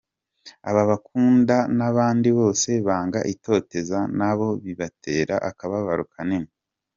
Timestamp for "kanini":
6.13-6.51